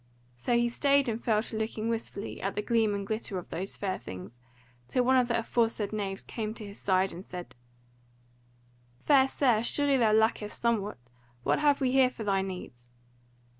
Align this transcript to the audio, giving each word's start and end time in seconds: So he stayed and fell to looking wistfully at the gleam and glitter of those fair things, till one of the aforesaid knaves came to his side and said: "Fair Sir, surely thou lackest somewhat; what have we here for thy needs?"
So 0.35 0.55
he 0.57 0.67
stayed 0.67 1.07
and 1.07 1.23
fell 1.23 1.43
to 1.43 1.55
looking 1.55 1.87
wistfully 1.87 2.41
at 2.41 2.55
the 2.55 2.63
gleam 2.63 2.95
and 2.95 3.05
glitter 3.05 3.37
of 3.37 3.49
those 3.49 3.77
fair 3.77 3.99
things, 3.99 4.39
till 4.87 5.03
one 5.03 5.15
of 5.15 5.27
the 5.27 5.37
aforesaid 5.37 5.93
knaves 5.93 6.23
came 6.23 6.55
to 6.55 6.65
his 6.65 6.79
side 6.79 7.13
and 7.13 7.23
said: 7.23 7.53
"Fair 8.97 9.27
Sir, 9.27 9.61
surely 9.61 9.97
thou 9.97 10.11
lackest 10.11 10.59
somewhat; 10.59 10.97
what 11.43 11.59
have 11.59 11.81
we 11.81 11.91
here 11.91 12.09
for 12.09 12.23
thy 12.23 12.41
needs?" 12.41 12.87